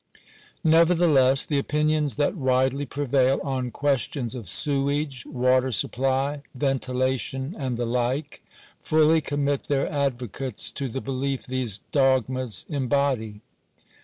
Nevertheless, 0.63 1.45
the 1.45 1.59
opinions 1.59 2.15
that 2.15 2.35
widely 2.35 2.87
prevail 2.87 3.39
on 3.43 3.69
questions 3.69 4.33
of 4.33 4.49
sewage, 4.49 5.27
water 5.27 5.71
supply, 5.71 6.41
ventilation, 6.55 7.53
and 7.55 7.77
the 7.77 7.85
like, 7.85 8.41
fully 8.81 9.21
commit 9.21 9.65
their 9.65 9.87
advocates 9.87 10.71
to 10.71 10.87
the 10.89 11.01
belief 11.01 11.45
these 11.45 11.81
dogmas 11.91 12.65
embody. 12.67 13.41